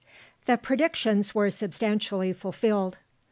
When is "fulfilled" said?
2.33-2.97